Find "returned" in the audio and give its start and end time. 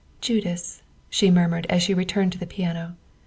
1.93-2.31